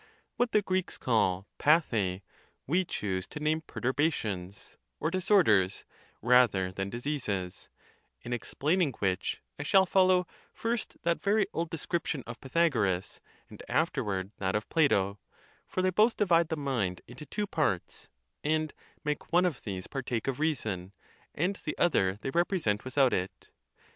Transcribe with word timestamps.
What 0.35 0.51
the 0.51 0.63
Greeks 0.63 0.97
call 0.97 1.45
za) 1.63 2.21
we 2.65 2.83
choose 2.85 3.27
to 3.27 3.39
name 3.39 3.61
perturbations 3.61 4.75
(or 4.99 5.11
disorders) 5.11 5.85
rather 6.23 6.71
than 6.71 6.89
diseases; 6.89 7.69
in 8.21 8.33
explaining 8.33 8.93
which, 8.93 9.43
I 9.59 9.61
shall 9.63 9.85
follow, 9.85 10.25
first, 10.55 10.97
that 11.03 11.21
very 11.21 11.45
old 11.53 11.69
de 11.69 11.77
scription 11.77 12.23
of 12.25 12.41
Pythagoras, 12.41 13.21
and 13.47 13.61
afterward 13.69 14.31
that 14.39 14.55
of 14.55 14.67
Plato; 14.69 15.19
for 15.67 15.83
they 15.83 15.91
both 15.91 16.17
divide 16.17 16.49
the 16.49 16.57
mind 16.57 17.01
into 17.07 17.27
two 17.27 17.45
parts, 17.45 18.09
and 18.43 18.73
make 19.05 19.31
one 19.31 19.45
of 19.45 19.61
these 19.61 19.85
partake 19.85 20.27
of 20.27 20.39
reason, 20.39 20.93
and 21.35 21.57
the 21.57 21.77
other 21.77 22.15
they 22.23 22.31
represent 22.31 22.83
without 22.83 23.13
it. 23.13 23.51